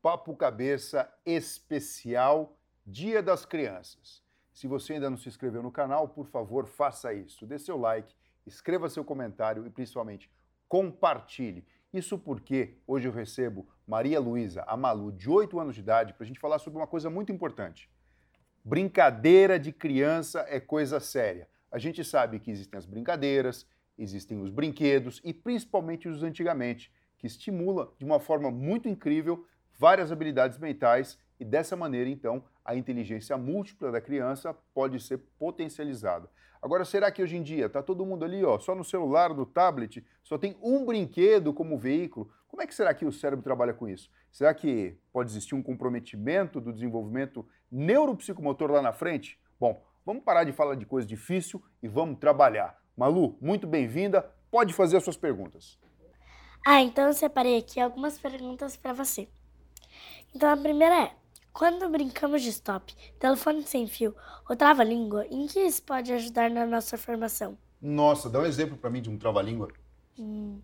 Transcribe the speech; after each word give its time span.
Papo 0.00 0.36
Cabeça 0.36 1.12
especial 1.26 2.56
Dia 2.86 3.20
das 3.20 3.44
Crianças. 3.44 4.22
Se 4.52 4.68
você 4.68 4.94
ainda 4.94 5.10
não 5.10 5.16
se 5.16 5.28
inscreveu 5.28 5.62
no 5.62 5.72
canal, 5.72 6.08
por 6.08 6.26
favor, 6.26 6.66
faça 6.66 7.12
isso. 7.12 7.44
Dê 7.44 7.58
seu 7.58 7.76
like, 7.76 8.14
escreva 8.46 8.88
seu 8.88 9.04
comentário 9.04 9.66
e 9.66 9.70
principalmente 9.70 10.30
compartilhe. 10.68 11.66
Isso 11.92 12.16
porque 12.16 12.76
hoje 12.86 13.08
eu 13.08 13.12
recebo 13.12 13.68
Maria 13.86 14.20
Luísa, 14.20 14.62
a 14.68 14.76
Malu, 14.76 15.10
de 15.10 15.28
8 15.28 15.58
anos 15.58 15.74
de 15.74 15.80
idade, 15.80 16.12
para 16.12 16.24
a 16.24 16.26
gente 16.26 16.38
falar 16.38 16.58
sobre 16.60 16.78
uma 16.78 16.86
coisa 16.86 17.10
muito 17.10 17.32
importante. 17.32 17.90
Brincadeira 18.64 19.58
de 19.58 19.72
criança 19.72 20.44
é 20.48 20.60
coisa 20.60 21.00
séria. 21.00 21.48
A 21.72 21.78
gente 21.78 22.04
sabe 22.04 22.38
que 22.38 22.50
existem 22.50 22.78
as 22.78 22.86
brincadeiras, 22.86 23.66
existem 23.98 24.40
os 24.40 24.50
brinquedos 24.50 25.20
e 25.24 25.34
principalmente 25.34 26.08
os 26.08 26.22
antigamente, 26.22 26.92
que 27.16 27.26
estimula 27.26 27.92
de 27.98 28.04
uma 28.04 28.20
forma 28.20 28.50
muito 28.50 28.88
incrível 28.88 29.44
várias 29.78 30.10
habilidades 30.10 30.58
mentais 30.58 31.18
e 31.38 31.44
dessa 31.44 31.76
maneira, 31.76 32.10
então, 32.10 32.44
a 32.64 32.74
inteligência 32.74 33.38
múltipla 33.38 33.92
da 33.92 34.00
criança 34.00 34.54
pode 34.74 34.98
ser 35.00 35.18
potencializada. 35.38 36.28
Agora, 36.60 36.84
será 36.84 37.10
que 37.12 37.22
hoje 37.22 37.36
em 37.36 37.42
dia 37.42 37.66
está 37.66 37.80
todo 37.80 38.04
mundo 38.04 38.24
ali, 38.24 38.44
ó, 38.44 38.58
só 38.58 38.74
no 38.74 38.82
celular, 38.82 39.32
no 39.32 39.46
tablet, 39.46 40.04
só 40.24 40.36
tem 40.36 40.56
um 40.60 40.84
brinquedo 40.84 41.54
como 41.54 41.78
veículo? 41.78 42.30
Como 42.48 42.60
é 42.60 42.66
que 42.66 42.74
será 42.74 42.92
que 42.92 43.04
o 43.04 43.12
cérebro 43.12 43.44
trabalha 43.44 43.72
com 43.72 43.88
isso? 43.88 44.10
Será 44.32 44.52
que 44.52 44.98
pode 45.12 45.30
existir 45.30 45.54
um 45.54 45.62
comprometimento 45.62 46.60
do 46.60 46.72
desenvolvimento 46.72 47.46
neuropsicomotor 47.70 48.72
lá 48.72 48.82
na 48.82 48.92
frente? 48.92 49.38
Bom, 49.60 49.80
vamos 50.04 50.24
parar 50.24 50.42
de 50.42 50.52
falar 50.52 50.74
de 50.74 50.84
coisa 50.84 51.06
difícil 51.06 51.62
e 51.80 51.86
vamos 51.86 52.18
trabalhar. 52.18 52.76
Malu, 52.96 53.38
muito 53.40 53.66
bem-vinda. 53.66 54.28
Pode 54.50 54.74
fazer 54.74 54.96
as 54.96 55.04
suas 55.04 55.16
perguntas. 55.16 55.78
Ah, 56.66 56.82
então 56.82 57.06
eu 57.06 57.12
separei 57.12 57.58
aqui 57.58 57.78
algumas 57.78 58.18
perguntas 58.18 58.76
para 58.76 58.92
você. 58.92 59.28
Então 60.34 60.50
a 60.50 60.56
primeira 60.56 61.04
é: 61.04 61.12
quando 61.52 61.88
brincamos 61.88 62.42
de 62.42 62.50
stop, 62.50 62.94
telefone 63.18 63.62
sem 63.64 63.86
fio 63.86 64.14
ou 64.48 64.54
trava-língua, 64.54 65.26
em 65.30 65.46
que 65.46 65.60
isso 65.60 65.82
pode 65.82 66.12
ajudar 66.12 66.50
na 66.50 66.64
nossa 66.66 66.96
formação? 66.96 67.58
Nossa, 67.80 68.28
dá 68.28 68.40
um 68.40 68.46
exemplo 68.46 68.76
para 68.76 68.90
mim 68.90 69.02
de 69.02 69.10
um 69.10 69.18
trava-língua. 69.18 69.68
Hum, 70.18 70.60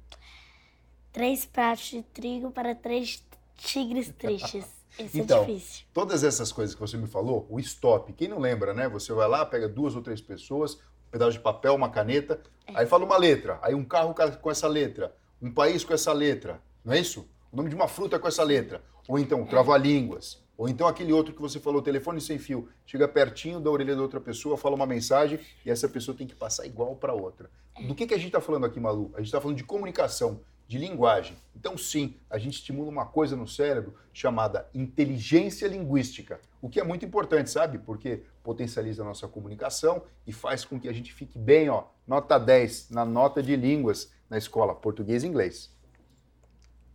três 1.12 1.45
pratos 1.45 1.87
de 1.87 2.03
trigo 2.03 2.51
para 2.51 2.75
três 2.75 3.25
tigres 3.57 4.12
tristes. 4.17 4.67
Esse 4.99 5.21
então, 5.21 5.43
é 5.43 5.47
difícil. 5.47 5.85
todas 5.93 6.23
essas 6.23 6.53
coisas 6.53 6.75
que 6.75 6.81
você 6.81 6.97
me 6.97 7.09
falou, 7.09 7.47
o 7.51 7.59
stop, 7.59 8.12
quem 8.12 8.29
não 8.29 8.39
lembra, 8.39 8.73
né? 8.73 8.89
Você 8.89 9.12
vai 9.12 9.27
lá, 9.27 9.45
pega 9.45 9.69
duas 9.69 9.97
ou 9.97 10.03
três 10.03 10.21
pessoas, 10.21 10.75
um 10.75 11.11
pedaço 11.11 11.33
de 11.33 11.41
papel, 11.41 11.75
uma 11.75 11.89
caneta, 11.89 12.41
é. 12.67 12.79
aí 12.79 12.87
fala 12.87 13.05
uma 13.05 13.17
letra, 13.17 13.59
aí 13.62 13.75
um 13.75 13.85
carro 13.85 14.15
com 14.41 14.51
essa 14.51 14.69
letra, 14.69 15.12
um 15.43 15.53
país 15.53 15.83
com 15.83 15.93
essa 15.93 16.12
letra, 16.12 16.62
não 16.85 16.93
é 16.93 17.01
isso? 17.01 17.29
O 17.55 17.56
nome 17.56 17.69
de 17.69 17.77
uma 17.77 17.86
fruta 17.86 18.19
com 18.19 18.27
essa 18.27 18.42
letra. 18.42 18.83
Ou 19.06 19.16
então, 19.16 19.47
trava-línguas. 19.47 20.42
Ou 20.58 20.69
então 20.69 20.88
aquele 20.88 21.12
outro 21.12 21.33
que 21.33 21.41
você 21.41 21.60
falou, 21.60 21.80
telefone 21.80 22.20
sem 22.20 22.36
fio, 22.36 22.69
chega 22.84 23.06
pertinho 23.06 23.60
da 23.60 23.70
orelha 23.70 23.94
da 23.94 24.02
outra 24.02 24.20
pessoa, 24.20 24.56
fala 24.56 24.74
uma 24.74 24.86
mensagem 24.86 25.38
e 25.64 25.70
essa 25.70 25.88
pessoa 25.88 26.16
tem 26.16 26.27
que 26.27 26.34
passar 26.34 26.66
igual 26.66 26.97
para 26.97 27.14
outra. 27.14 27.48
Do 27.87 27.94
que, 27.94 28.09
que 28.09 28.14
a 28.14 28.16
gente 28.16 28.26
está 28.26 28.41
falando 28.41 28.66
aqui, 28.66 28.81
Malu? 28.81 29.12
A 29.14 29.19
gente 29.19 29.26
está 29.26 29.41
falando 29.41 29.56
de 29.56 29.62
comunicação, 29.62 30.41
de 30.66 30.78
linguagem. 30.78 31.37
Então, 31.54 31.78
sim, 31.78 32.16
a 32.28 32.38
gente 32.38 32.54
estimula 32.54 32.91
uma 32.91 33.06
coisa 33.06 33.37
no 33.37 33.47
cérebro 33.47 33.94
chamada 34.12 34.69
inteligência 34.75 35.69
linguística, 35.69 36.41
o 36.60 36.69
que 36.69 36.81
é 36.81 36.84
muito 36.84 37.04
importante, 37.04 37.50
sabe? 37.50 37.78
Porque 37.78 38.25
potencializa 38.43 39.03
a 39.03 39.04
nossa 39.04 39.28
comunicação 39.28 40.03
e 40.26 40.32
faz 40.32 40.64
com 40.64 40.81
que 40.81 40.88
a 40.88 40.93
gente 40.93 41.12
fique 41.12 41.38
bem, 41.38 41.69
ó, 41.69 41.84
nota 42.04 42.37
10 42.37 42.91
na 42.91 43.04
nota 43.04 43.41
de 43.41 43.54
línguas 43.54 44.10
na 44.28 44.38
escola, 44.38 44.75
português 44.75 45.22
e 45.22 45.28
inglês. 45.28 45.72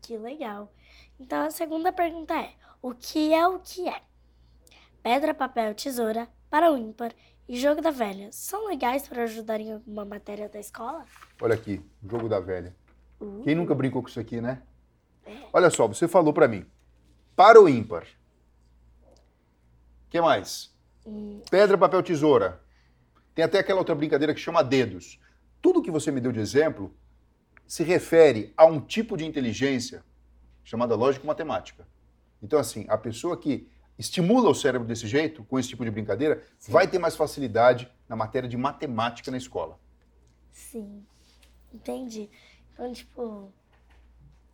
Que 0.01 0.17
legal. 0.17 0.71
Então 1.19 1.45
a 1.45 1.51
segunda 1.51 1.91
pergunta 1.91 2.33
é: 2.33 2.53
o 2.81 2.93
que 2.93 3.33
é 3.33 3.47
o 3.47 3.59
que 3.59 3.87
é? 3.87 4.01
Pedra, 5.03 5.33
papel, 5.33 5.73
tesoura, 5.75 6.27
para 6.49 6.71
o 6.71 6.77
ímpar 6.77 7.13
e 7.47 7.59
jogo 7.59 7.81
da 7.81 7.91
velha 7.91 8.29
são 8.31 8.67
legais 8.67 9.07
para 9.07 9.23
ajudar 9.23 9.59
em 9.59 9.73
alguma 9.73 10.05
matéria 10.05 10.47
da 10.47 10.59
escola? 10.59 11.05
Olha 11.41 11.55
aqui, 11.55 11.81
jogo 12.07 12.29
da 12.29 12.39
velha. 12.39 12.75
Uh. 13.19 13.41
Quem 13.43 13.55
nunca 13.55 13.73
brincou 13.73 14.01
com 14.01 14.09
isso 14.09 14.19
aqui, 14.19 14.39
né? 14.39 14.61
É. 15.25 15.35
Olha 15.51 15.69
só, 15.69 15.87
você 15.87 16.07
falou 16.07 16.33
para 16.33 16.47
mim. 16.47 16.65
Para 17.35 17.61
o 17.61 17.69
ímpar. 17.69 18.05
que 20.09 20.19
mais? 20.21 20.75
Hum. 21.05 21.41
Pedra, 21.49 21.77
papel, 21.77 22.03
tesoura. 22.03 22.61
Tem 23.33 23.45
até 23.45 23.59
aquela 23.59 23.79
outra 23.79 23.95
brincadeira 23.95 24.33
que 24.33 24.39
chama 24.39 24.63
dedos. 24.63 25.19
Tudo 25.61 25.81
que 25.81 25.91
você 25.91 26.11
me 26.11 26.21
deu 26.21 26.31
de 26.31 26.39
exemplo 26.39 26.93
se 27.69 27.83
refere 27.83 28.51
a 28.57 28.65
um 28.65 28.81
tipo 28.81 29.15
de 29.15 29.23
inteligência 29.23 30.03
chamada 30.63 30.95
lógico-matemática. 30.95 31.87
Então, 32.41 32.57
assim, 32.57 32.83
a 32.89 32.97
pessoa 32.97 33.37
que 33.37 33.69
estimula 33.95 34.49
o 34.49 34.55
cérebro 34.55 34.87
desse 34.87 35.07
jeito, 35.07 35.43
com 35.43 35.59
esse 35.59 35.69
tipo 35.69 35.85
de 35.85 35.91
brincadeira, 35.91 36.43
Sim. 36.57 36.71
vai 36.71 36.87
ter 36.87 36.97
mais 36.97 37.15
facilidade 37.15 37.87
na 38.07 38.15
matéria 38.15 38.49
de 38.49 38.57
matemática 38.57 39.29
na 39.29 39.37
escola. 39.37 39.79
Sim, 40.51 41.05
entendi. 41.71 42.27
Então, 42.73 42.91
tipo, 42.91 43.53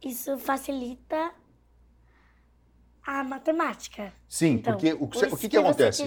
isso 0.04 0.38
facilita 0.38 1.34
a 3.06 3.24
matemática. 3.24 4.12
Sim, 4.28 4.54
então, 4.54 4.74
porque 4.74 4.94
o, 4.94 5.08
que, 5.08 5.26
o 5.26 5.38
que, 5.38 5.50
que 5.50 5.58
acontece? 5.58 6.04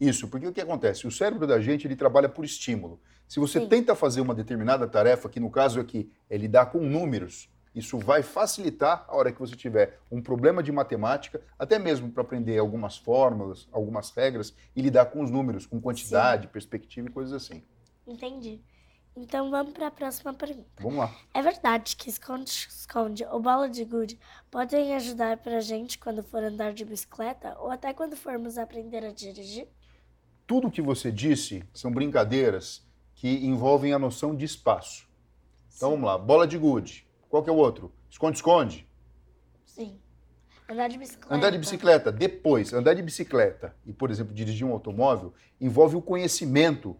Isso, 0.00 0.28
porque 0.28 0.46
o 0.46 0.52
que 0.52 0.60
acontece? 0.60 1.06
O 1.06 1.10
cérebro 1.10 1.46
da 1.46 1.60
gente 1.60 1.86
ele 1.86 1.94
trabalha 1.94 2.28
por 2.28 2.44
estímulo. 2.44 2.98
Se 3.28 3.38
você 3.38 3.60
Sim. 3.60 3.68
tenta 3.68 3.94
fazer 3.94 4.22
uma 4.22 4.34
determinada 4.34 4.88
tarefa, 4.88 5.28
que 5.28 5.38
no 5.38 5.50
caso 5.50 5.78
aqui 5.78 6.10
é 6.30 6.38
lidar 6.38 6.66
com 6.66 6.78
números, 6.78 7.50
isso 7.74 7.98
vai 7.98 8.22
facilitar 8.22 9.04
a 9.06 9.14
hora 9.14 9.30
que 9.30 9.38
você 9.38 9.54
tiver 9.54 10.00
um 10.10 10.22
problema 10.22 10.62
de 10.62 10.72
matemática, 10.72 11.42
até 11.58 11.78
mesmo 11.78 12.10
para 12.10 12.22
aprender 12.22 12.56
algumas 12.56 12.96
fórmulas, 12.96 13.68
algumas 13.70 14.10
regras 14.10 14.54
e 14.74 14.80
lidar 14.80 15.06
com 15.06 15.22
os 15.22 15.30
números, 15.30 15.66
com 15.66 15.78
quantidade, 15.78 16.44
Sim. 16.44 16.52
perspectiva 16.52 17.08
e 17.08 17.10
coisas 17.10 17.34
assim. 17.34 17.62
Entendi. 18.06 18.62
Então 19.20 19.50
vamos 19.50 19.72
para 19.72 19.88
a 19.88 19.90
próxima 19.90 20.32
pergunta. 20.32 20.68
Vamos 20.80 20.98
lá. 20.98 21.14
É 21.34 21.42
verdade 21.42 21.96
que 21.96 22.08
esconde-esconde 22.08 23.24
ou 23.24 23.40
bola 23.40 23.68
de 23.68 23.84
gude 23.84 24.18
podem 24.50 24.94
ajudar 24.94 25.38
para 25.38 25.58
a 25.58 25.60
gente 25.60 25.98
quando 25.98 26.22
for 26.22 26.42
andar 26.42 26.72
de 26.72 26.84
bicicleta 26.84 27.56
ou 27.58 27.70
até 27.70 27.92
quando 27.92 28.16
formos 28.16 28.56
aprender 28.56 29.04
a 29.04 29.12
dirigir? 29.12 29.68
Tudo 30.46 30.70
que 30.70 30.80
você 30.80 31.10
disse 31.10 31.64
são 31.74 31.90
brincadeiras 31.90 32.86
que 33.14 33.44
envolvem 33.44 33.92
a 33.92 33.98
noção 33.98 34.36
de 34.36 34.44
espaço. 34.44 35.08
Então 35.76 35.90
Sim. 35.90 35.96
vamos 35.96 36.06
lá. 36.06 36.16
Bola 36.16 36.46
de 36.46 36.56
gude 36.56 37.08
qual 37.28 37.42
que 37.42 37.50
é 37.50 37.52
o 37.52 37.56
outro? 37.56 37.92
Esconde-esconde? 38.08 38.88
Sim. 39.64 39.98
Andar 40.68 40.88
de 40.88 40.98
bicicleta. 40.98 41.34
Andar 41.34 41.50
de 41.50 41.58
bicicleta. 41.58 42.12
Depois, 42.12 42.72
andar 42.72 42.94
de 42.94 43.02
bicicleta 43.02 43.74
e, 43.84 43.92
por 43.92 44.10
exemplo, 44.10 44.34
dirigir 44.34 44.66
um 44.66 44.72
automóvel 44.72 45.34
envolve 45.60 45.96
o 45.96 46.02
conhecimento 46.02 46.96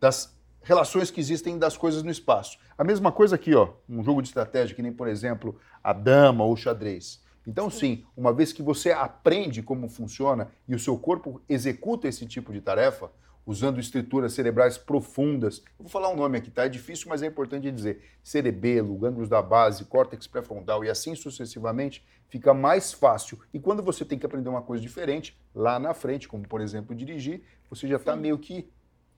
das 0.00 0.37
relações 0.68 1.10
que 1.10 1.18
existem 1.18 1.58
das 1.58 1.78
coisas 1.78 2.02
no 2.02 2.10
espaço. 2.10 2.58
A 2.76 2.84
mesma 2.84 3.10
coisa 3.10 3.36
aqui, 3.36 3.54
ó, 3.54 3.70
um 3.88 4.04
jogo 4.04 4.20
de 4.20 4.28
estratégia, 4.28 4.76
que 4.76 4.82
nem, 4.82 4.92
por 4.92 5.08
exemplo, 5.08 5.58
a 5.82 5.94
dama 5.94 6.44
ou 6.44 6.52
o 6.52 6.56
xadrez. 6.58 7.22
Então, 7.46 7.70
sim. 7.70 8.04
uma 8.14 8.34
vez 8.34 8.52
que 8.52 8.62
você 8.62 8.92
aprende 8.92 9.62
como 9.62 9.88
funciona 9.88 10.48
e 10.68 10.74
o 10.74 10.78
seu 10.78 10.98
corpo 10.98 11.40
executa 11.48 12.06
esse 12.06 12.26
tipo 12.26 12.52
de 12.52 12.60
tarefa, 12.60 13.10
usando 13.46 13.80
estruturas 13.80 14.34
cerebrais 14.34 14.76
profundas. 14.76 15.62
Eu 15.78 15.84
vou 15.84 15.88
falar 15.88 16.10
um 16.10 16.16
nome 16.16 16.36
aqui, 16.36 16.50
tá? 16.50 16.66
É 16.66 16.68
difícil, 16.68 17.06
mas 17.08 17.22
é 17.22 17.26
importante 17.28 17.72
dizer. 17.72 18.04
Cerebelo, 18.22 18.94
gânglios 18.98 19.26
da 19.26 19.40
base, 19.40 19.86
córtex 19.86 20.26
pré-frontal 20.26 20.84
e 20.84 20.90
assim 20.90 21.14
sucessivamente, 21.14 22.06
fica 22.28 22.52
mais 22.52 22.92
fácil. 22.92 23.38
E 23.54 23.58
quando 23.58 23.82
você 23.82 24.04
tem 24.04 24.18
que 24.18 24.26
aprender 24.26 24.50
uma 24.50 24.60
coisa 24.60 24.82
diferente, 24.82 25.34
lá 25.54 25.78
na 25.78 25.94
frente, 25.94 26.28
como 26.28 26.46
por 26.46 26.60
exemplo 26.60 26.94
dirigir, 26.94 27.42
você 27.70 27.88
já 27.88 27.96
está 27.96 28.14
meio 28.14 28.36
que 28.36 28.68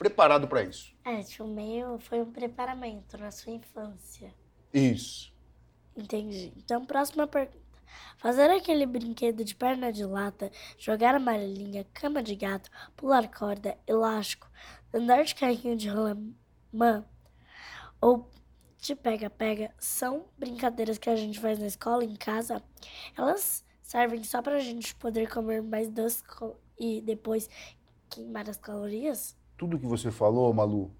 preparado 0.01 0.49
para 0.49 0.63
isso. 0.63 0.97
É, 1.05 1.23
tipo, 1.23 1.47
meio 1.47 1.99
foi 1.99 2.23
um 2.23 2.33
preparamento 2.33 3.19
na 3.19 3.31
sua 3.31 3.53
infância. 3.53 4.35
Isso. 4.73 5.31
Entendi. 5.95 6.55
Então, 6.57 6.87
próxima 6.87 7.27
pergunta. 7.27 7.61
Fazer 8.17 8.51
aquele 8.51 8.87
brinquedo 8.87 9.45
de 9.45 9.55
perna 9.55 9.93
de 9.93 10.03
lata, 10.03 10.51
jogar 10.79 11.15
amarelinha, 11.15 11.87
cama 11.93 12.23
de 12.23 12.35
gato, 12.35 12.71
pular 12.97 13.29
corda, 13.31 13.77
elástico, 13.87 14.51
andar 14.95 15.23
de 15.23 15.35
carrinho 15.35 15.77
de 15.77 15.91
rolemã 15.91 17.05
ou 18.01 18.31
de 18.79 18.97
pega-pega 18.97 19.71
são 19.79 20.25
brincadeiras 20.39 20.97
que 20.97 21.11
a 21.11 21.17
gente 21.17 21.39
faz 21.39 21.59
na 21.59 21.67
escola, 21.67 22.05
em 22.05 22.17
casa. 22.17 22.63
Elas 23.15 23.67
servem 23.83 24.25
só 24.25 24.41
para 24.41 24.57
a 24.57 24.61
gente 24.61 24.95
poder 24.95 25.29
comer 25.29 25.63
mais 25.63 25.91
doce 25.91 26.23
e 26.79 27.03
depois 27.03 27.51
queimar 28.09 28.49
as 28.49 28.57
calorias? 28.57 29.37
Tudo 29.61 29.79
que 29.79 29.85
você 29.85 30.11
falou, 30.11 30.55
Malu, 30.55 30.91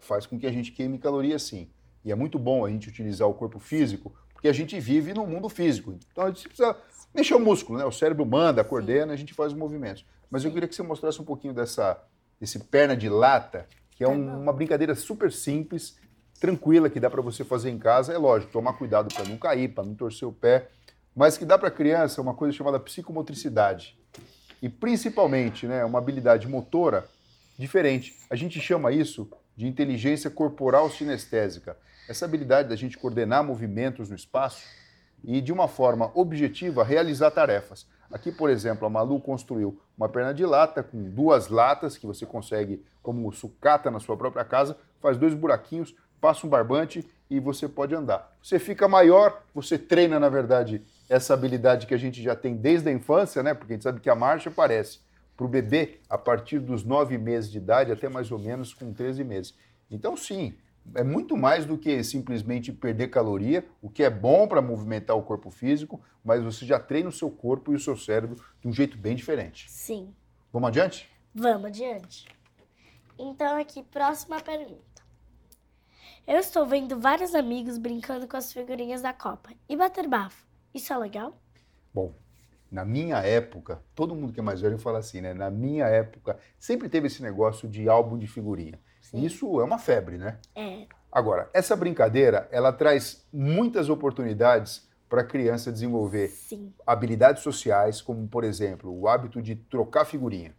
faz 0.00 0.26
com 0.26 0.36
que 0.36 0.44
a 0.44 0.50
gente 0.50 0.72
queime 0.72 0.98
calorias 0.98 1.44
sim. 1.44 1.70
E 2.04 2.10
é 2.10 2.14
muito 2.16 2.40
bom 2.40 2.64
a 2.64 2.68
gente 2.68 2.88
utilizar 2.88 3.28
o 3.28 3.34
corpo 3.34 3.60
físico 3.60 4.12
porque 4.32 4.48
a 4.48 4.52
gente 4.52 4.80
vive 4.80 5.14
no 5.14 5.24
mundo 5.24 5.48
físico. 5.48 5.96
Então 6.10 6.24
a 6.24 6.30
gente 6.30 6.48
precisa 6.48 6.76
mexer 7.14 7.36
o 7.36 7.38
músculo, 7.38 7.78
né? 7.78 7.84
O 7.84 7.92
cérebro 7.92 8.26
manda, 8.26 8.64
coordena, 8.64 9.12
a 9.12 9.16
gente 9.16 9.32
faz 9.32 9.52
os 9.52 9.58
movimentos. 9.58 10.04
Mas 10.28 10.44
eu 10.44 10.50
queria 10.50 10.66
que 10.66 10.74
você 10.74 10.82
mostrasse 10.82 11.22
um 11.22 11.24
pouquinho 11.24 11.54
dessa 11.54 12.02
desse 12.40 12.58
perna 12.58 12.96
de 12.96 13.08
lata, 13.08 13.64
que 13.92 14.02
é 14.02 14.08
um, 14.08 14.42
uma 14.42 14.52
brincadeira 14.52 14.96
super 14.96 15.30
simples, 15.30 15.96
tranquila 16.40 16.90
que 16.90 16.98
dá 16.98 17.08
para 17.08 17.22
você 17.22 17.44
fazer 17.44 17.70
em 17.70 17.78
casa. 17.78 18.12
É 18.12 18.18
lógico, 18.18 18.50
tomar 18.50 18.72
cuidado 18.72 19.14
para 19.14 19.24
não 19.24 19.36
cair, 19.38 19.68
para 19.68 19.84
não 19.84 19.94
torcer 19.94 20.26
o 20.26 20.32
pé. 20.32 20.68
mas 21.14 21.38
que 21.38 21.44
dá 21.44 21.56
para 21.56 21.70
criança 21.70 22.20
uma 22.20 22.34
coisa 22.34 22.52
chamada 22.56 22.80
psicomotricidade. 22.80 23.96
E 24.60 24.68
principalmente, 24.68 25.68
né, 25.68 25.84
uma 25.84 26.00
habilidade 26.00 26.48
motora 26.48 27.08
diferente. 27.60 28.16
A 28.28 28.34
gente 28.34 28.58
chama 28.60 28.90
isso 28.90 29.30
de 29.56 29.66
inteligência 29.66 30.30
corporal 30.30 30.90
sinestésica. 30.90 31.76
Essa 32.08 32.24
habilidade 32.24 32.68
da 32.68 32.74
gente 32.74 32.98
coordenar 32.98 33.44
movimentos 33.44 34.08
no 34.08 34.16
espaço 34.16 34.64
e, 35.22 35.40
de 35.40 35.52
uma 35.52 35.68
forma 35.68 36.10
objetiva, 36.14 36.82
realizar 36.82 37.30
tarefas. 37.30 37.86
Aqui, 38.10 38.32
por 38.32 38.50
exemplo, 38.50 38.86
a 38.86 38.90
Malu 38.90 39.20
construiu 39.20 39.78
uma 39.96 40.08
perna 40.08 40.32
de 40.32 40.44
lata 40.44 40.82
com 40.82 41.10
duas 41.10 41.48
latas 41.48 41.96
que 41.96 42.06
você 42.06 42.26
consegue, 42.26 42.82
como 43.02 43.30
sucata 43.30 43.90
na 43.90 44.00
sua 44.00 44.16
própria 44.16 44.44
casa, 44.44 44.76
faz 45.00 45.16
dois 45.16 45.34
buraquinhos, 45.34 45.94
passa 46.20 46.46
um 46.46 46.50
barbante 46.50 47.06
e 47.28 47.38
você 47.38 47.68
pode 47.68 47.94
andar. 47.94 48.34
Você 48.42 48.58
fica 48.58 48.88
maior, 48.88 49.42
você 49.54 49.78
treina, 49.78 50.18
na 50.18 50.28
verdade, 50.28 50.82
essa 51.08 51.34
habilidade 51.34 51.86
que 51.86 51.94
a 51.94 51.98
gente 51.98 52.20
já 52.22 52.34
tem 52.34 52.56
desde 52.56 52.88
a 52.88 52.92
infância, 52.92 53.42
né? 53.42 53.54
Porque 53.54 53.74
a 53.74 53.76
gente 53.76 53.84
sabe 53.84 54.00
que 54.00 54.10
a 54.10 54.14
marcha 54.14 54.50
aparece 54.50 54.98
para 55.40 55.46
o 55.46 55.48
bebê 55.48 56.00
a 56.06 56.18
partir 56.18 56.58
dos 56.58 56.84
nove 56.84 57.16
meses 57.16 57.50
de 57.50 57.56
idade 57.56 57.90
até 57.90 58.10
mais 58.10 58.30
ou 58.30 58.38
menos 58.38 58.74
com 58.74 58.92
13 58.92 59.24
meses. 59.24 59.54
Então, 59.90 60.14
sim, 60.14 60.54
é 60.94 61.02
muito 61.02 61.34
mais 61.34 61.64
do 61.64 61.78
que 61.78 62.04
simplesmente 62.04 62.70
perder 62.70 63.08
caloria, 63.08 63.66
o 63.80 63.88
que 63.88 64.02
é 64.02 64.10
bom 64.10 64.46
para 64.46 64.60
movimentar 64.60 65.16
o 65.16 65.22
corpo 65.22 65.50
físico, 65.50 65.98
mas 66.22 66.42
você 66.42 66.66
já 66.66 66.78
treina 66.78 67.08
o 67.08 67.12
seu 67.12 67.30
corpo 67.30 67.72
e 67.72 67.76
o 67.76 67.80
seu 67.80 67.96
cérebro 67.96 68.36
de 68.60 68.68
um 68.68 68.72
jeito 68.72 68.98
bem 68.98 69.16
diferente. 69.16 69.70
Sim. 69.70 70.14
Vamos 70.52 70.68
adiante? 70.68 71.08
Vamos 71.34 71.68
adiante. 71.68 72.28
Então, 73.18 73.58
aqui, 73.58 73.82
próxima 73.82 74.42
pergunta. 74.42 75.00
Eu 76.26 76.36
estou 76.36 76.66
vendo 76.66 77.00
vários 77.00 77.34
amigos 77.34 77.78
brincando 77.78 78.28
com 78.28 78.36
as 78.36 78.52
figurinhas 78.52 79.00
da 79.00 79.14
Copa 79.14 79.48
e 79.66 79.74
bater 79.74 80.06
bafo. 80.06 80.46
Isso 80.74 80.92
é 80.92 80.98
legal? 80.98 81.34
Bom, 81.94 82.12
na 82.70 82.84
minha 82.84 83.18
época, 83.18 83.82
todo 83.94 84.14
mundo 84.14 84.32
que 84.32 84.40
é 84.40 84.42
mais 84.42 84.60
velho 84.60 84.78
fala 84.78 84.98
assim, 84.98 85.20
né? 85.20 85.34
Na 85.34 85.50
minha 85.50 85.86
época, 85.86 86.38
sempre 86.58 86.88
teve 86.88 87.08
esse 87.08 87.22
negócio 87.22 87.68
de 87.68 87.88
álbum 87.88 88.16
de 88.16 88.26
figurinha. 88.26 88.78
Sim. 89.00 89.24
Isso 89.24 89.60
é 89.60 89.64
uma 89.64 89.78
febre, 89.78 90.16
né? 90.16 90.38
É. 90.54 90.86
Agora, 91.10 91.50
essa 91.52 91.74
brincadeira, 91.74 92.48
ela 92.52 92.72
traz 92.72 93.26
muitas 93.32 93.88
oportunidades 93.88 94.88
para 95.08 95.22
a 95.22 95.24
criança 95.24 95.72
desenvolver 95.72 96.28
Sim. 96.28 96.72
habilidades 96.86 97.42
sociais, 97.42 98.00
como, 98.00 98.28
por 98.28 98.44
exemplo, 98.44 98.96
o 98.96 99.08
hábito 99.08 99.42
de 99.42 99.56
trocar 99.56 100.04
figurinha. 100.04 100.54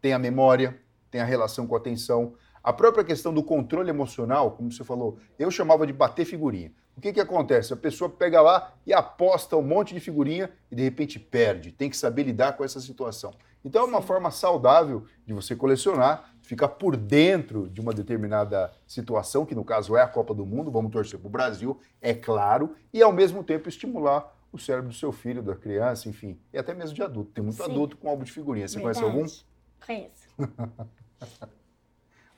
Tem 0.00 0.12
a 0.12 0.18
memória, 0.18 0.76
tem 1.08 1.20
a 1.20 1.24
relação 1.24 1.64
com 1.68 1.76
a 1.76 1.78
atenção, 1.78 2.34
a 2.64 2.72
própria 2.72 3.04
questão 3.04 3.32
do 3.34 3.42
controle 3.42 3.90
emocional, 3.90 4.52
como 4.52 4.72
você 4.72 4.82
falou, 4.82 5.18
eu 5.38 5.50
chamava 5.50 5.86
de 5.86 5.92
bater 5.92 6.24
figurinha. 6.24 6.72
O 6.96 7.00
que, 7.00 7.12
que 7.12 7.20
acontece? 7.20 7.74
A 7.74 7.76
pessoa 7.76 8.08
pega 8.08 8.40
lá 8.40 8.72
e 8.86 8.94
aposta 8.94 9.54
um 9.54 9.62
monte 9.62 9.92
de 9.92 10.00
figurinha 10.00 10.50
e 10.70 10.74
de 10.74 10.82
repente 10.82 11.20
perde. 11.20 11.72
Tem 11.72 11.90
que 11.90 11.96
saber 11.96 12.22
lidar 12.22 12.56
com 12.56 12.64
essa 12.64 12.80
situação. 12.80 13.34
Então 13.62 13.82
é 13.82 13.84
uma 13.84 14.00
Sim. 14.00 14.06
forma 14.06 14.30
saudável 14.30 15.04
de 15.26 15.34
você 15.34 15.54
colecionar, 15.54 16.34
ficar 16.40 16.68
por 16.68 16.96
dentro 16.96 17.68
de 17.68 17.82
uma 17.82 17.92
determinada 17.92 18.72
situação, 18.86 19.44
que 19.44 19.54
no 19.54 19.64
caso 19.64 19.94
é 19.94 20.00
a 20.00 20.08
Copa 20.08 20.32
do 20.32 20.46
Mundo, 20.46 20.70
vamos 20.70 20.90
torcer 20.90 21.18
para 21.18 21.28
o 21.28 21.30
Brasil, 21.30 21.78
é 22.00 22.14
claro, 22.14 22.74
e 22.92 23.02
ao 23.02 23.12
mesmo 23.12 23.44
tempo 23.44 23.68
estimular 23.68 24.34
o 24.50 24.58
cérebro 24.58 24.88
do 24.88 24.94
seu 24.94 25.12
filho, 25.12 25.42
da 25.42 25.54
criança, 25.54 26.08
enfim, 26.08 26.38
e 26.52 26.56
até 26.56 26.72
mesmo 26.72 26.94
de 26.94 27.02
adulto. 27.02 27.32
Tem 27.32 27.44
muito 27.44 27.62
Sim. 27.62 27.70
adulto 27.70 27.96
com 27.98 28.08
álbum 28.08 28.24
de 28.24 28.32
figurinha. 28.32 28.66
Você 28.66 28.78
Verdade. 28.78 29.00
conhece 29.00 29.16
algum? 29.16 29.44
Conheço. 29.84 31.58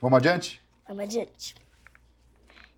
vamos 0.01 0.17
adiante? 0.17 0.61
Vamos 0.87 1.03
adiante. 1.03 1.55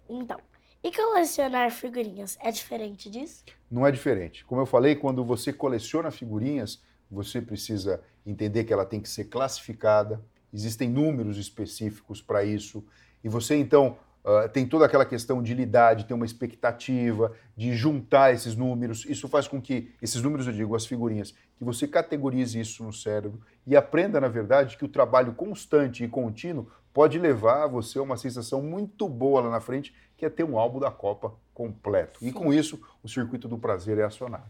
Então, 0.09 0.39
e 0.83 0.91
colecionar 0.91 1.71
figurinhas 1.71 2.37
é 2.41 2.51
diferente 2.51 3.09
disso? 3.09 3.43
Não 3.69 3.85
é 3.85 3.91
diferente. 3.91 4.45
Como 4.45 4.61
eu 4.61 4.65
falei, 4.65 4.95
quando 4.95 5.23
você 5.23 5.51
coleciona 5.51 6.09
figurinhas, 6.09 6.81
você 7.11 7.41
precisa 7.41 8.01
entender 8.25 8.63
que 8.63 8.73
ela 8.73 8.85
tem 8.85 9.01
que 9.01 9.09
ser 9.09 9.25
classificada, 9.25 10.23
existem 10.53 10.89
números 10.89 11.37
específicos 11.37 12.21
para 12.21 12.43
isso, 12.43 12.83
e 13.23 13.29
você 13.29 13.55
então 13.55 13.97
uh, 14.23 14.49
tem 14.49 14.65
toda 14.65 14.85
aquela 14.85 15.05
questão 15.05 15.41
de 15.41 15.53
lidar, 15.53 15.95
de 15.95 16.05
ter 16.05 16.13
uma 16.13 16.25
expectativa, 16.25 17.31
de 17.55 17.73
juntar 17.75 18.33
esses 18.33 18.55
números. 18.55 19.05
Isso 19.05 19.27
faz 19.27 19.47
com 19.47 19.61
que, 19.61 19.93
esses 20.01 20.21
números 20.21 20.47
eu 20.47 20.53
digo, 20.53 20.75
as 20.75 20.85
figurinhas, 20.85 21.31
que 21.57 21.63
você 21.63 21.87
categorize 21.87 22.59
isso 22.59 22.83
no 22.83 22.93
cérebro 22.93 23.41
e 23.65 23.75
aprenda, 23.75 24.19
na 24.19 24.27
verdade, 24.27 24.77
que 24.77 24.85
o 24.85 24.89
trabalho 24.89 25.33
constante 25.33 26.03
e 26.03 26.07
contínuo 26.07 26.71
pode 26.93 27.19
levar 27.19 27.67
você 27.67 27.99
a 27.99 28.01
uma 28.01 28.17
sensação 28.17 28.61
muito 28.61 29.07
boa 29.07 29.41
lá 29.41 29.49
na 29.49 29.61
frente 29.61 29.93
que 30.17 30.25
é 30.25 30.29
ter 30.29 30.43
um 30.43 30.57
álbum 30.57 30.79
da 30.79 30.91
Copa 30.91 31.33
completo. 31.53 32.19
Sim. 32.19 32.27
E 32.27 32.31
com 32.33 32.53
isso, 32.53 32.81
o 33.01 33.07
circuito 33.07 33.47
do 33.47 33.57
prazer 33.57 33.97
é 33.97 34.03
acionado. 34.03 34.49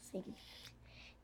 Sim. 0.00 0.22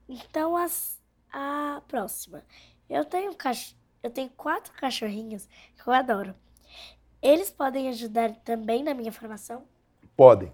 Então, 0.09 0.57
as, 0.57 0.99
a 1.31 1.83
próxima. 1.87 2.43
Eu 2.89 3.05
tenho, 3.05 3.35
cach... 3.35 3.77
eu 4.03 4.11
tenho 4.11 4.31
quatro 4.31 4.73
cachorrinhos 4.73 5.47
que 5.77 5.87
eu 5.87 5.93
adoro. 5.93 6.35
Eles 7.23 7.51
podem 7.51 7.89
ajudar 7.89 8.35
também 8.45 8.83
na 8.83 8.95
minha 8.95 9.11
formação? 9.11 9.65
Podem. 10.17 10.53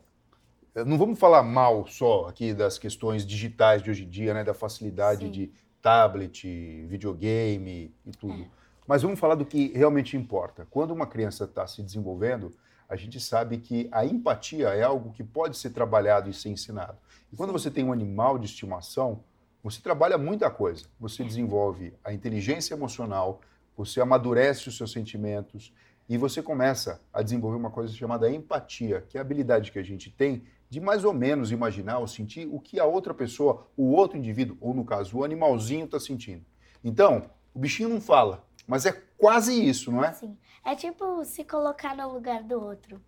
Não 0.86 0.98
vamos 0.98 1.18
falar 1.18 1.42
mal 1.42 1.86
só 1.86 2.26
aqui 2.26 2.52
das 2.52 2.78
questões 2.78 3.26
digitais 3.26 3.82
de 3.82 3.90
hoje 3.90 4.04
em 4.04 4.08
dia, 4.08 4.34
né? 4.34 4.42
Da 4.42 4.54
facilidade 4.54 5.26
Sim. 5.26 5.30
de 5.30 5.52
tablet, 5.80 6.44
videogame 6.86 7.94
e 8.04 8.10
tudo. 8.10 8.42
É. 8.42 8.48
Mas 8.86 9.02
vamos 9.02 9.20
falar 9.20 9.34
do 9.34 9.46
que 9.46 9.68
realmente 9.76 10.16
importa. 10.16 10.66
Quando 10.70 10.90
uma 10.90 11.06
criança 11.06 11.44
está 11.44 11.66
se 11.66 11.82
desenvolvendo, 11.82 12.50
a 12.88 12.96
gente 12.96 13.20
sabe 13.20 13.58
que 13.58 13.88
a 13.92 14.04
empatia 14.04 14.68
é 14.68 14.82
algo 14.82 15.12
que 15.12 15.22
pode 15.22 15.56
ser 15.56 15.70
trabalhado 15.70 16.28
e 16.28 16.34
ser 16.34 16.48
ensinado. 16.48 16.98
E 17.32 17.36
quando 17.36 17.52
você 17.52 17.70
tem 17.70 17.84
um 17.84 17.92
animal 17.92 18.38
de 18.38 18.46
estimação, 18.46 19.22
você 19.62 19.80
trabalha 19.80 20.18
muita 20.18 20.50
coisa. 20.50 20.86
Você 20.98 21.22
desenvolve 21.22 21.94
a 22.02 22.12
inteligência 22.12 22.74
emocional, 22.74 23.40
você 23.76 24.00
amadurece 24.00 24.68
os 24.68 24.76
seus 24.76 24.92
sentimentos 24.92 25.72
e 26.08 26.18
você 26.18 26.42
começa 26.42 27.00
a 27.12 27.22
desenvolver 27.22 27.56
uma 27.56 27.70
coisa 27.70 27.92
chamada 27.94 28.30
empatia, 28.30 29.02
que 29.08 29.16
é 29.16 29.20
a 29.20 29.22
habilidade 29.22 29.72
que 29.72 29.78
a 29.78 29.82
gente 29.82 30.10
tem 30.10 30.44
de 30.68 30.80
mais 30.80 31.04
ou 31.04 31.12
menos 31.12 31.52
imaginar 31.52 31.98
ou 31.98 32.06
sentir 32.06 32.48
o 32.50 32.58
que 32.58 32.80
a 32.80 32.84
outra 32.84 33.14
pessoa, 33.14 33.66
o 33.76 33.92
outro 33.92 34.18
indivíduo, 34.18 34.56
ou 34.60 34.74
no 34.74 34.84
caso, 34.84 35.18
o 35.18 35.24
animalzinho 35.24 35.84
está 35.84 36.00
sentindo. 36.00 36.44
Então, 36.82 37.30
o 37.54 37.58
bichinho 37.58 37.88
não 37.88 38.00
fala, 38.00 38.44
mas 38.66 38.84
é 38.84 38.92
quase 39.16 39.52
isso, 39.52 39.92
não 39.92 40.04
é? 40.04 40.12
Sim. 40.12 40.36
É 40.64 40.74
tipo 40.74 41.24
se 41.24 41.44
colocar 41.44 41.96
no 41.96 42.12
lugar 42.12 42.42
do 42.42 42.60
outro. 42.60 43.00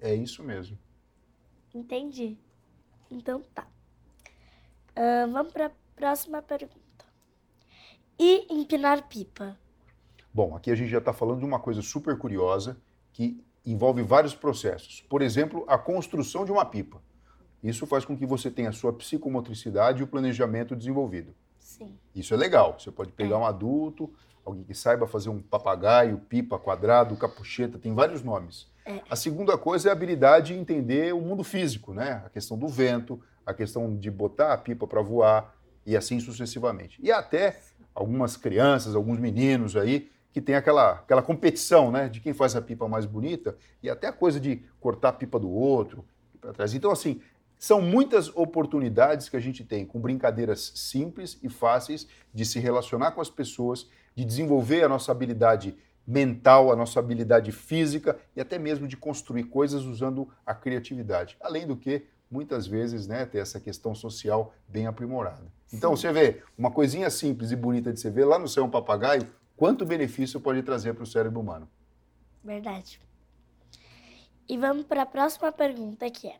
É 0.00 0.14
isso 0.14 0.42
mesmo. 0.42 0.78
Entendi. 1.74 2.38
Então 3.10 3.42
tá. 3.54 3.66
Uh, 4.96 5.30
vamos 5.32 5.52
para 5.52 5.66
a 5.66 5.72
próxima 5.96 6.42
pergunta. 6.42 6.78
E 8.18 8.46
empinar 8.50 9.08
pipa? 9.08 9.58
Bom, 10.32 10.54
aqui 10.54 10.70
a 10.70 10.74
gente 10.74 10.90
já 10.90 10.98
está 10.98 11.12
falando 11.12 11.40
de 11.40 11.44
uma 11.44 11.58
coisa 11.58 11.82
super 11.82 12.16
curiosa 12.16 12.76
que 13.12 13.42
envolve 13.64 14.02
vários 14.02 14.34
processos. 14.34 15.04
Por 15.08 15.22
exemplo, 15.22 15.64
a 15.66 15.76
construção 15.76 16.44
de 16.44 16.52
uma 16.52 16.64
pipa. 16.64 17.02
Isso 17.62 17.86
faz 17.86 18.04
com 18.04 18.16
que 18.16 18.24
você 18.24 18.50
tenha 18.50 18.68
a 18.68 18.72
sua 18.72 18.92
psicomotricidade 18.92 20.00
e 20.00 20.04
o 20.04 20.06
planejamento 20.06 20.76
desenvolvido. 20.76 21.34
Sim. 21.58 21.98
Isso 22.14 22.32
é 22.32 22.36
legal. 22.36 22.78
Você 22.78 22.90
pode 22.90 23.12
pegar 23.12 23.36
é. 23.36 23.38
um 23.38 23.44
adulto, 23.44 24.10
alguém 24.44 24.64
que 24.64 24.74
saiba 24.74 25.06
fazer 25.06 25.28
um 25.28 25.40
papagaio, 25.40 26.18
pipa, 26.18 26.58
quadrado, 26.58 27.16
capucheta, 27.16 27.78
tem 27.78 27.94
vários 27.94 28.22
nomes. 28.22 28.68
É. 28.86 29.02
A 29.10 29.16
segunda 29.16 29.58
coisa 29.58 29.88
é 29.88 29.90
a 29.90 29.92
habilidade 29.92 30.54
de 30.54 30.58
entender 30.58 31.12
o 31.12 31.20
mundo 31.20 31.44
físico, 31.44 31.92
né? 31.92 32.22
A 32.24 32.30
questão 32.30 32.56
do 32.56 32.68
vento, 32.68 33.20
a 33.44 33.52
questão 33.52 33.94
de 33.94 34.10
botar 34.10 34.52
a 34.52 34.58
pipa 34.58 34.86
para 34.86 35.02
voar 35.02 35.54
e 35.84 35.96
assim 35.96 36.20
sucessivamente. 36.20 36.98
E 37.02 37.10
até 37.10 37.60
algumas 37.94 38.36
crianças, 38.36 38.94
alguns 38.94 39.18
meninos 39.18 39.76
aí 39.76 40.10
que 40.32 40.40
tem 40.40 40.54
aquela, 40.54 40.92
aquela 40.92 41.22
competição, 41.22 41.90
né, 41.90 42.08
de 42.08 42.20
quem 42.20 42.32
faz 42.32 42.54
a 42.54 42.62
pipa 42.62 42.86
mais 42.86 43.06
bonita 43.06 43.56
e 43.82 43.88
até 43.88 44.06
a 44.06 44.12
coisa 44.12 44.38
de 44.38 44.62
cortar 44.80 45.10
a 45.10 45.12
pipa 45.12 45.38
do 45.38 45.50
outro 45.50 46.04
para 46.40 46.52
trás. 46.52 46.74
Então 46.74 46.90
assim, 46.90 47.20
são 47.58 47.80
muitas 47.80 48.28
oportunidades 48.36 49.28
que 49.28 49.36
a 49.36 49.40
gente 49.40 49.64
tem 49.64 49.84
com 49.84 50.00
brincadeiras 50.00 50.72
simples 50.76 51.38
e 51.42 51.48
fáceis 51.48 52.06
de 52.32 52.44
se 52.44 52.60
relacionar 52.60 53.12
com 53.12 53.20
as 53.20 53.30
pessoas 53.30 53.88
de 54.14 54.24
desenvolver 54.24 54.84
a 54.84 54.88
nossa 54.88 55.10
habilidade 55.10 55.76
mental, 56.06 56.72
a 56.72 56.76
nossa 56.76 56.98
habilidade 56.98 57.52
física 57.52 58.18
e 58.34 58.40
até 58.40 58.58
mesmo 58.58 58.88
de 58.88 58.96
construir 58.96 59.44
coisas 59.44 59.84
usando 59.84 60.26
a 60.46 60.54
criatividade. 60.54 61.36
Além 61.38 61.66
do 61.66 61.76
que, 61.76 62.06
muitas 62.30 62.66
vezes, 62.66 63.06
né, 63.06 63.26
ter 63.26 63.38
essa 63.38 63.60
questão 63.60 63.94
social 63.94 64.54
bem 64.66 64.86
aprimorada. 64.86 65.44
Então, 65.72 65.94
Sim. 65.94 66.02
você 66.02 66.12
vê 66.12 66.42
uma 66.56 66.70
coisinha 66.70 67.10
simples 67.10 67.50
e 67.50 67.56
bonita 67.56 67.92
de 67.92 68.00
você 68.00 68.10
ver 68.10 68.24
lá 68.24 68.38
no 68.38 68.48
céu 68.48 68.64
um 68.64 68.70
papagaio, 68.70 69.26
quanto 69.58 69.84
benefício 69.84 70.40
pode 70.40 70.62
trazer 70.62 70.94
para 70.94 71.02
o 71.02 71.06
cérebro 71.06 71.40
humano. 71.40 71.68
Verdade. 72.42 73.00
E 74.48 74.56
vamos 74.56 74.86
para 74.86 75.02
a 75.02 75.06
próxima 75.06 75.50
pergunta 75.52 76.08
que 76.10 76.28
é: 76.28 76.36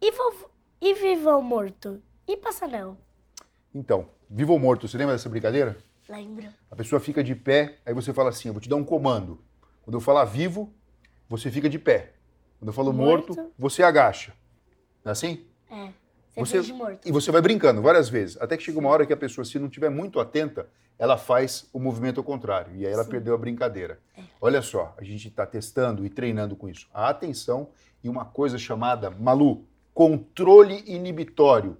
e, 0.00 0.12
e 0.80 0.94
vivo 0.94 1.30
ou 1.30 1.42
morto? 1.42 2.00
E 2.28 2.36
passanel? 2.36 2.96
Então, 3.74 4.08
vivo 4.28 4.52
ou 4.52 4.58
morto, 4.58 4.86
você 4.86 4.98
lembra 4.98 5.14
dessa 5.14 5.28
brincadeira? 5.28 5.78
Lembro. 6.08 6.46
A 6.70 6.76
pessoa 6.76 7.00
fica 7.00 7.24
de 7.24 7.34
pé, 7.34 7.78
aí 7.84 7.94
você 7.94 8.12
fala 8.12 8.28
assim: 8.28 8.48
eu 8.48 8.54
vou 8.54 8.60
te 8.60 8.68
dar 8.68 8.76
um 8.76 8.84
comando. 8.84 9.42
Quando 9.82 9.96
eu 9.96 10.00
falar 10.00 10.24
vivo, 10.24 10.72
você 11.28 11.50
fica 11.50 11.68
de 11.68 11.78
pé. 11.78 12.12
Quando 12.58 12.68
eu 12.68 12.74
falo 12.74 12.92
morto, 12.92 13.34
morto 13.34 13.52
você 13.58 13.82
agacha. 13.82 14.34
Não 15.02 15.10
é 15.10 15.12
assim? 15.12 15.46
É. 15.70 15.90
Você, 16.36 16.60
morto. 16.72 17.08
E 17.08 17.10
você 17.10 17.30
vai 17.32 17.40
brincando 17.40 17.80
várias 17.80 18.08
vezes, 18.08 18.36
até 18.40 18.56
que 18.56 18.62
chega 18.62 18.78
uma 18.78 18.90
hora 18.90 19.06
que 19.06 19.12
a 19.12 19.16
pessoa, 19.16 19.44
se 19.44 19.58
não 19.58 19.66
estiver 19.66 19.90
muito 19.90 20.20
atenta, 20.20 20.68
ela 20.98 21.16
faz 21.16 21.68
o 21.72 21.80
movimento 21.80 22.18
ao 22.18 22.24
contrário, 22.24 22.74
e 22.76 22.86
aí 22.86 22.92
ela 22.92 23.04
Sim. 23.04 23.10
perdeu 23.10 23.34
a 23.34 23.38
brincadeira. 23.38 23.98
É. 24.16 24.22
Olha 24.40 24.60
só, 24.62 24.94
a 24.98 25.04
gente 25.04 25.28
está 25.28 25.46
testando 25.46 26.04
e 26.04 26.10
treinando 26.10 26.54
com 26.54 26.68
isso. 26.68 26.88
A 26.92 27.08
atenção 27.08 27.68
e 28.04 28.08
uma 28.08 28.24
coisa 28.24 28.58
chamada, 28.58 29.10
Malu, 29.10 29.64
controle 29.94 30.84
inibitório, 30.86 31.76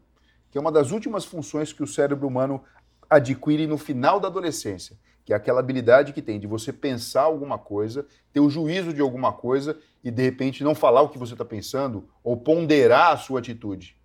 que 0.50 0.56
é 0.56 0.60
uma 0.60 0.72
das 0.72 0.90
últimas 0.90 1.24
funções 1.24 1.72
que 1.72 1.82
o 1.82 1.86
cérebro 1.86 2.26
humano 2.26 2.62
adquire 3.08 3.66
no 3.66 3.78
final 3.78 4.18
da 4.18 4.28
adolescência, 4.28 4.96
que 5.24 5.32
é 5.32 5.36
aquela 5.36 5.60
habilidade 5.60 6.12
que 6.12 6.22
tem 6.22 6.38
de 6.40 6.46
você 6.46 6.72
pensar 6.72 7.22
alguma 7.22 7.58
coisa, 7.58 8.06
ter 8.32 8.40
o 8.40 8.48
juízo 8.48 8.92
de 8.92 9.00
alguma 9.00 9.32
coisa 9.32 9.78
e 10.02 10.10
de 10.10 10.22
repente 10.22 10.64
não 10.64 10.74
falar 10.74 11.02
o 11.02 11.08
que 11.08 11.18
você 11.18 11.34
está 11.34 11.44
pensando 11.44 12.08
ou 12.22 12.36
ponderar 12.36 13.12
a 13.12 13.16
sua 13.16 13.40
atitude. 13.40 13.96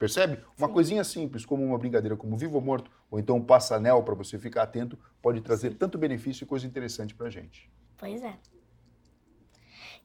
Percebe? 0.00 0.42
Uma 0.56 0.66
Sim. 0.66 0.72
coisinha 0.72 1.04
simples, 1.04 1.44
como 1.44 1.62
uma 1.62 1.76
brincadeira 1.76 2.16
como 2.16 2.34
vivo 2.34 2.54
ou 2.54 2.62
morto, 2.62 2.90
ou 3.10 3.18
então 3.18 3.36
um 3.36 3.44
passanel 3.44 4.02
para 4.02 4.14
você 4.14 4.38
ficar 4.38 4.62
atento, 4.62 4.98
pode 5.20 5.42
trazer 5.42 5.72
Sim. 5.72 5.76
tanto 5.76 5.98
benefício 5.98 6.42
e 6.42 6.46
coisa 6.46 6.66
interessante 6.66 7.14
para 7.14 7.26
a 7.26 7.30
gente. 7.30 7.70
Pois 7.98 8.22
é. 8.22 8.34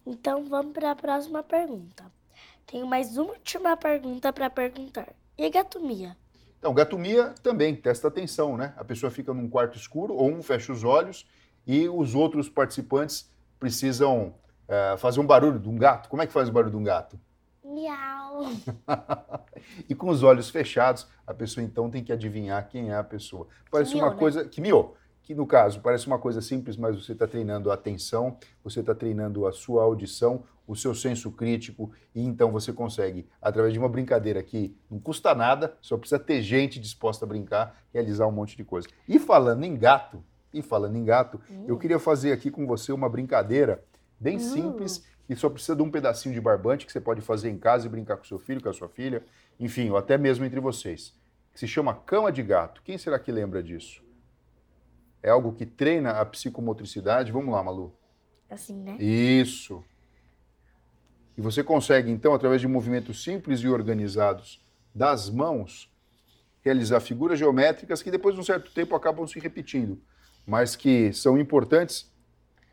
Então 0.06 0.44
vamos 0.44 0.74
para 0.74 0.92
a 0.92 0.96
próxima 0.98 1.42
pergunta. 1.42 2.12
Tenho 2.68 2.86
mais 2.86 3.18
uma 3.18 3.32
última 3.32 3.78
pergunta 3.78 4.34
para 4.34 4.50
perguntar. 4.50 5.16
E 5.38 5.50
gatomia? 5.50 6.18
Então, 6.60 6.74
gatomia 6.74 7.34
também 7.42 7.74
testa 7.74 8.10
atenção, 8.10 8.58
né? 8.58 8.74
A 8.76 8.84
pessoa 8.84 9.10
fica 9.10 9.34
num 9.34 9.48
quarto 9.48 9.78
escuro 9.78 10.14
ou 10.14 10.30
um 10.30 10.44
fecha 10.44 10.74
os 10.74 10.84
olhos 10.84 11.26
e 11.66 11.88
os 11.88 12.14
outros 12.14 12.50
participantes 12.50 13.32
precisam 13.58 14.36
é, 14.68 14.98
fazer 14.98 15.22
um 15.22 15.26
barulho 15.26 15.58
de 15.58 15.70
um 15.70 15.78
gato. 15.78 16.10
Como 16.10 16.22
é 16.22 16.28
que 16.28 16.34
faz 16.34 16.50
o 16.50 16.52
barulho 16.52 16.72
de 16.72 16.78
um 16.78 16.84
gato? 16.84 17.18
Miau. 17.64 18.44
e 19.90 19.96
com 19.96 20.10
os 20.10 20.24
olhos 20.24 20.50
fechados, 20.50 21.08
a 21.26 21.34
pessoa 21.34 21.64
então 21.64 21.90
tem 21.90 22.04
que 22.04 22.12
adivinhar 22.12 22.68
quem 22.68 22.90
é 22.90 22.96
a 22.96 23.04
pessoa. 23.04 23.48
Parece 23.72 23.92
que 23.92 23.98
uma 23.98 24.08
miou, 24.08 24.14
né? 24.14 24.20
coisa. 24.20 24.44
Né? 24.44 24.50
Que 24.50 24.62
miou. 24.62 24.98
Que 25.22 25.34
no 25.34 25.48
caso 25.48 25.80
parece 25.80 26.06
uma 26.06 26.20
coisa 26.20 26.40
simples, 26.40 26.78
mas 26.78 26.96
você 26.96 27.14
está 27.14 27.26
treinando 27.26 27.72
a 27.72 27.74
atenção, 27.74 28.38
você 28.64 28.82
está 28.82 28.94
treinando 28.94 29.48
a 29.48 29.52
sua 29.52 29.84
audição, 29.84 30.44
o 30.68 30.76
seu 30.76 30.94
senso 30.94 31.32
crítico, 31.32 31.92
e 32.14 32.24
então 32.24 32.52
você 32.52 32.72
consegue, 32.72 33.28
através 33.42 33.74
de 33.74 33.80
uma 33.80 33.90
brincadeira 33.90 34.42
que 34.44 34.76
não 34.90 35.00
custa 35.00 35.34
nada, 35.34 35.76
só 35.82 35.98
precisa 35.98 36.20
ter 36.20 36.42
gente 36.42 36.80
disposta 36.80 37.26
a 37.26 37.28
brincar, 37.28 37.84
realizar 37.92 38.28
um 38.28 38.32
monte 38.32 38.56
de 38.56 38.64
coisa. 38.64 38.88
E 39.08 39.18
falando 39.18 39.64
em 39.64 39.76
gato, 39.76 40.24
e 40.54 40.62
falando 40.62 40.96
em 40.96 41.04
gato, 41.04 41.40
hum. 41.50 41.66
eu 41.68 41.78
queria 41.78 42.00
fazer 42.00 42.32
aqui 42.32 42.50
com 42.50 42.66
você 42.66 42.92
uma 42.92 43.10
brincadeira 43.10 43.84
bem 44.20 44.38
hum. 44.38 44.40
simples 44.40 45.04
e 45.28 45.36
só 45.36 45.50
precisa 45.50 45.76
de 45.76 45.82
um 45.82 45.90
pedacinho 45.90 46.34
de 46.34 46.42
barbante 46.42 46.86
que 46.86 46.92
você 46.92 47.02
pode 47.02 47.22
fazer 47.22 47.50
em 47.50 47.58
casa 47.58 47.88
e 47.88 47.90
brincar 47.90 48.18
com 48.18 48.24
seu 48.24 48.40
filho, 48.40 48.62
com 48.62 48.70
a 48.70 48.74
sua 48.74 48.88
filha, 48.88 49.24
enfim, 49.60 49.90
ou 49.90 49.98
até 49.98 50.18
mesmo 50.18 50.46
entre 50.46 50.60
vocês. 50.60 51.14
Que 51.54 51.60
se 51.60 51.68
chama 51.68 51.94
cama 51.94 52.32
de 52.32 52.44
gato. 52.44 52.82
Quem 52.84 52.98
será 52.98 53.18
que 53.18 53.32
lembra 53.32 53.64
disso? 53.64 54.04
É 55.24 55.30
algo 55.30 55.54
que 55.54 55.66
treina 55.66 56.12
a 56.12 56.26
psicomotricidade. 56.26 57.32
Vamos 57.32 57.54
lá, 57.54 57.64
Malu. 57.64 57.94
Assim, 58.50 58.76
né? 58.76 58.98
Isso. 59.00 59.84
E 61.38 61.42
você 61.42 61.64
consegue, 61.64 62.12
então, 62.12 62.34
através 62.34 62.62
de 62.62 62.68
movimentos 62.68 63.24
simples 63.24 63.62
e 63.62 63.68
organizados 63.68 64.64
das 64.94 65.30
mãos, 65.30 65.92
realizar 66.62 67.00
figuras 67.00 67.38
geométricas 67.38 68.02
que 68.02 68.12
depois 68.12 68.36
de 68.36 68.42
um 68.42 68.44
certo 68.44 68.72
tempo 68.72 68.96
acabam 68.96 69.28
se 69.28 69.40
repetindo, 69.40 70.02
mas 70.46 70.76
que 70.76 71.12
são 71.12 71.38
importantes 71.38 72.12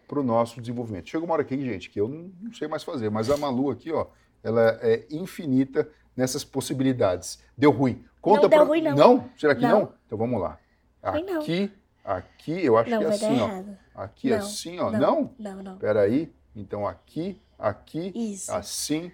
para 0.06 0.20
o 0.20 0.22
nosso 0.22 0.60
desenvolvimento. 0.60 1.08
Chega 1.08 1.24
uma 1.24 1.34
hora 1.34 1.42
aqui, 1.42 1.56
gente, 1.64 1.90
que 1.90 2.00
eu 2.00 2.08
não, 2.08 2.52
sei 2.52 2.68
mais 2.68 2.82
fazer, 2.82 3.10
mas 3.10 3.30
a 3.30 3.36
Malu 3.36 3.70
aqui, 3.70 3.92
ó, 3.92 4.06
ela 4.42 4.78
é 4.82 5.06
infinita 5.10 5.88
nessas 6.16 6.44
possibilidades. 6.44 7.42
Deu 7.56 7.70
ruim. 7.70 8.04
Conta 8.20 8.42
não 8.42 8.48
pra... 8.48 8.58
deu 8.58 8.66
ruim, 8.66 8.82
não. 8.82 8.96
Não? 8.96 9.30
Será 9.36 9.54
que 9.54 9.62
não? 9.62 9.80
não? 9.80 9.94
Então 10.06 10.18
vamos 10.18 10.40
lá. 10.40 10.58
Aqui, 11.02 11.72
aqui, 12.04 12.64
eu 12.64 12.76
acho 12.76 12.90
não, 12.90 12.98
que 12.98 13.04
é 13.04 13.08
assim, 13.08 13.40
ó. 13.40 13.48
Errado. 13.48 13.78
Aqui 13.94 14.30
não, 14.30 14.36
assim, 14.38 14.78
ó. 14.78 14.90
Não? 14.90 15.00
Não? 15.00 15.34
Não, 15.38 15.62
não. 15.62 15.78
Peraí. 15.78 16.32
Então 16.54 16.86
aqui, 16.86 17.40
aqui, 17.58 18.12
Isso. 18.14 18.52
assim. 18.52 19.10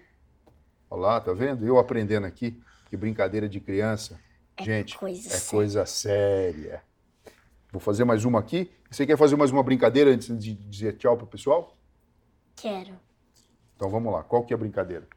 Olha 0.89 1.01
lá, 1.01 1.21
tá 1.21 1.33
vendo? 1.33 1.65
Eu 1.65 1.79
aprendendo 1.79 2.25
aqui. 2.25 2.61
Que 2.89 2.97
brincadeira 2.97 3.47
de 3.47 3.59
criança. 3.59 4.19
É 4.57 4.63
gente, 4.63 4.97
coisa 4.97 5.27
é 5.27 5.31
séria. 5.31 5.49
coisa 5.49 5.85
séria. 5.85 6.83
Vou 7.71 7.79
fazer 7.79 8.03
mais 8.03 8.25
uma 8.25 8.39
aqui. 8.39 8.71
Você 8.89 9.05
quer 9.05 9.17
fazer 9.17 9.35
mais 9.35 9.51
uma 9.51 9.61
brincadeira 9.61 10.09
antes 10.09 10.35
de 10.39 10.53
dizer 10.53 10.97
tchau 10.97 11.15
pro 11.15 11.27
pessoal? 11.27 11.77
Quero. 12.55 12.99
Então 13.75 13.87
vamos 13.87 14.11
lá. 14.11 14.23
Qual 14.23 14.43
que 14.43 14.51
é 14.51 14.55
a 14.55 14.57
brincadeira? 14.57 15.07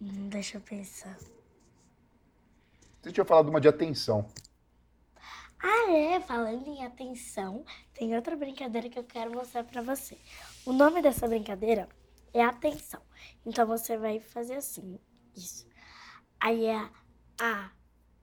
Hum, 0.00 0.28
deixa 0.30 0.56
eu 0.56 0.60
pensar. 0.62 1.18
Você 3.00 3.12
tinha 3.12 3.26
falado 3.26 3.50
uma 3.50 3.60
de 3.60 3.68
atenção. 3.68 4.26
Ah, 5.58 5.92
é? 5.92 6.20
Falando 6.20 6.66
em 6.66 6.82
atenção, 6.82 7.62
tem 7.92 8.16
outra 8.16 8.34
brincadeira 8.36 8.88
que 8.88 8.98
eu 8.98 9.04
quero 9.04 9.30
mostrar 9.30 9.64
para 9.64 9.82
você. 9.82 10.16
O 10.64 10.72
nome 10.72 11.02
dessa 11.02 11.28
brincadeira 11.28 11.88
é 12.32 12.42
atenção. 12.42 13.02
Então 13.44 13.66
você 13.66 13.98
vai 13.98 14.18
fazer 14.18 14.54
assim, 14.54 14.98
isso. 15.36 15.66
Aí 16.40 16.64
é 16.64 16.90
a 17.38 17.70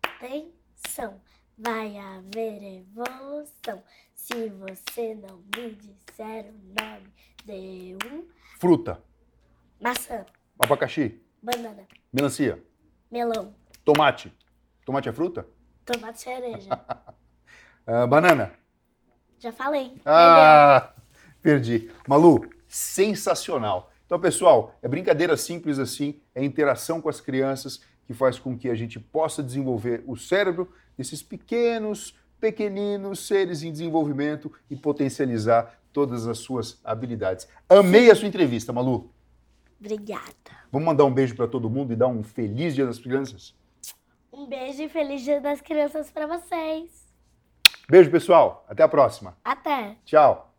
atenção 0.01 1.21
vai 1.61 1.95
haver 1.97 2.79
evolução. 2.79 3.83
Se 4.15 4.49
você 4.49 5.15
não 5.15 5.43
me 5.55 5.71
disser 5.75 6.45
o 6.45 6.81
nome 6.81 7.13
de 7.45 7.97
um. 8.11 8.27
Fruta. 8.59 9.01
Maçã. 9.79 10.25
Abacaxi. 10.59 11.21
Banana. 11.41 11.87
Melancia. 12.11 12.61
Melão. 13.09 13.53
Tomate. 13.85 14.33
Tomate 14.85 15.09
é 15.09 15.13
fruta? 15.13 15.47
Tomate 15.85 16.21
cereja. 16.21 16.69
uh, 17.87 18.05
banana. 18.09 18.53
Já 19.39 19.51
falei. 19.51 19.99
Ah, 20.05 20.93
perdi. 21.41 21.91
Malu, 22.07 22.47
sensacional. 22.67 23.91
Então, 24.05 24.19
pessoal, 24.19 24.75
é 24.81 24.87
brincadeira 24.87 25.37
simples 25.37 25.79
assim, 25.79 26.21
é 26.35 26.43
interação 26.43 27.01
com 27.01 27.09
as 27.09 27.21
crianças 27.21 27.81
que 28.11 28.17
faz 28.17 28.37
com 28.37 28.57
que 28.57 28.69
a 28.69 28.75
gente 28.75 28.99
possa 28.99 29.41
desenvolver 29.41 30.03
o 30.05 30.17
cérebro 30.17 30.69
desses 30.97 31.23
pequenos, 31.23 32.13
pequeninos 32.39 33.25
seres 33.25 33.63
em 33.63 33.71
desenvolvimento 33.71 34.51
e 34.69 34.75
potencializar 34.75 35.79
todas 35.93 36.27
as 36.27 36.39
suas 36.39 36.79
habilidades. 36.83 37.47
Amei 37.69 38.11
a 38.11 38.15
sua 38.15 38.27
entrevista, 38.27 38.73
Malu. 38.73 39.09
Obrigada. 39.79 40.51
Vamos 40.71 40.85
mandar 40.85 41.05
um 41.05 41.13
beijo 41.13 41.35
para 41.35 41.47
todo 41.47 41.69
mundo 41.69 41.93
e 41.93 41.95
dar 41.95 42.07
um 42.07 42.23
feliz 42.23 42.75
Dia 42.75 42.85
das 42.85 42.99
Crianças? 42.99 43.55
Um 44.31 44.45
beijo 44.45 44.83
e 44.83 44.89
feliz 44.89 45.21
Dia 45.21 45.39
das 45.39 45.61
Crianças 45.61 46.11
para 46.11 46.27
vocês. 46.27 46.89
Beijo, 47.89 48.11
pessoal. 48.11 48.65
Até 48.67 48.83
a 48.83 48.87
próxima. 48.87 49.37
Até. 49.43 49.95
Tchau. 50.05 50.50